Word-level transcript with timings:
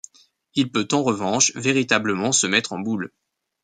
Il 0.55 0.71
peut 0.71 0.87
en 0.93 1.03
revanche 1.03 1.53
véritablement 1.55 2.31
se 2.31 2.47
mettre 2.47 2.73
en 2.73 2.79
boule. 2.79 3.11